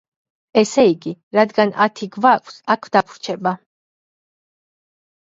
ესე 0.61 0.85
იგი, 0.91 1.13
რადგან 1.41 1.75
ათი 1.87 2.09
გვაქვს, 2.17 2.59
აქ 2.77 2.91
დაგვრჩება. 2.99 3.57